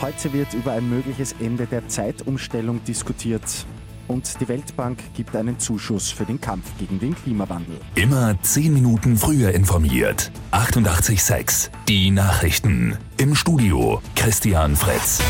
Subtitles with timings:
[0.00, 3.42] Heute wird über ein mögliches Ende der Zeitumstellung diskutiert.
[4.08, 7.76] Und die Weltbank gibt einen Zuschuss für den Kampf gegen den Klimawandel.
[7.96, 10.32] Immer 10 Minuten früher informiert.
[10.52, 12.96] 88.6 Die Nachrichten.
[13.18, 15.20] Im Studio Christian Fritz.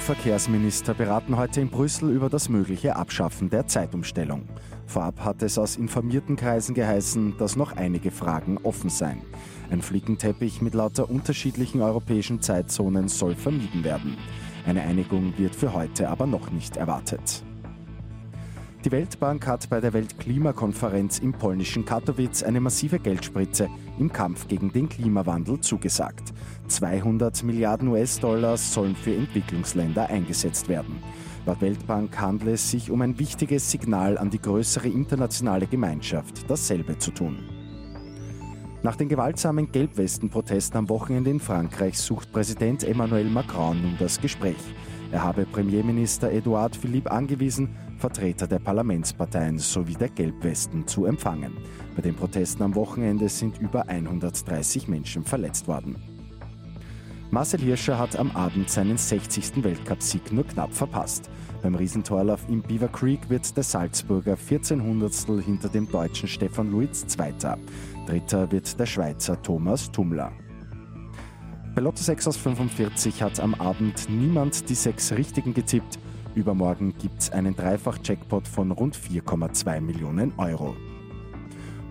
[0.00, 4.48] Die EU-Verkehrsminister beraten heute in Brüssel über das mögliche Abschaffen der Zeitumstellung.
[4.86, 9.20] Vorab hat es aus informierten Kreisen geheißen, dass noch einige Fragen offen seien.
[9.70, 14.16] Ein Flickenteppich mit lauter unterschiedlichen europäischen Zeitzonen soll vermieden werden.
[14.66, 17.44] Eine Einigung wird für heute aber noch nicht erwartet.
[18.82, 24.72] Die Weltbank hat bei der Weltklimakonferenz im polnischen Katowice eine massive Geldspritze im Kampf gegen
[24.72, 26.32] den Klimawandel zugesagt.
[26.68, 31.02] 200 Milliarden US-Dollar sollen für Entwicklungsländer eingesetzt werden.
[31.44, 36.96] Laut Weltbank handelt es sich um ein wichtiges Signal an die größere internationale Gemeinschaft, dasselbe
[36.96, 37.36] zu tun.
[38.82, 44.56] Nach den gewaltsamen Gelbwesten-Protesten am Wochenende in Frankreich sucht Präsident Emmanuel Macron nun das Gespräch.
[45.12, 51.52] Er habe Premierminister Edouard Philippe angewiesen, Vertreter der Parlamentsparteien sowie der Gelbwesten zu empfangen.
[51.94, 55.96] Bei den Protesten am Wochenende sind über 130 Menschen verletzt worden.
[57.30, 59.62] Marcel Hirscher hat am Abend seinen 60.
[59.62, 61.30] Weltcupsieg nur knapp verpasst.
[61.62, 67.06] Beim Riesentorlauf im Beaver Creek wird der Salzburger 14 Hundertstel hinter dem deutschen Stefan Luiz
[67.06, 67.58] Zweiter.
[68.06, 70.32] Dritter wird der Schweizer Thomas Tumler.
[71.74, 76.00] Bei Lotto 6 aus 45 hat am Abend niemand die sechs Richtigen getippt.
[76.34, 80.76] Übermorgen gibt es einen Dreifach-Jackpot von rund 4,2 Millionen Euro.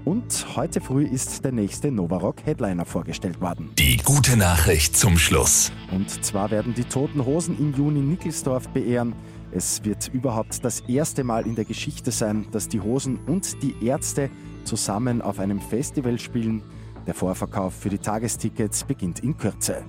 [0.05, 3.71] Und heute früh ist der nächste Novarock Headliner vorgestellt worden.
[3.77, 5.71] Die gute Nachricht zum Schluss.
[5.91, 9.13] Und zwar werden die Toten Hosen im Juni Nickelsdorf beehren.
[9.51, 13.75] Es wird überhaupt das erste Mal in der Geschichte sein, dass die Hosen und die
[13.85, 14.29] Ärzte
[14.63, 16.63] zusammen auf einem Festival spielen.
[17.09, 19.83] Der Vorverkauf für die Tagestickets beginnt in Kürze.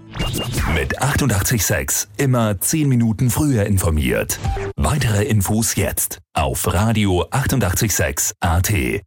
[0.74, 4.40] Mit 886 immer 10 Minuten früher informiert.
[4.76, 9.02] Weitere Infos jetzt auf Radio 886 AT.